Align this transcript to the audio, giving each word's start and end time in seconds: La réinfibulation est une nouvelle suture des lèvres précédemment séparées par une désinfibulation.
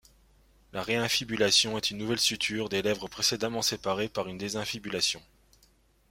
La 0.73 0.81
réinfibulation 0.81 1.77
est 1.77 1.91
une 1.91 1.99
nouvelle 1.99 2.17
suture 2.19 2.69
des 2.69 2.81
lèvres 2.81 3.07
précédemment 3.07 3.61
séparées 3.61 4.09
par 4.09 4.27
une 4.27 4.39
désinfibulation. 4.39 5.21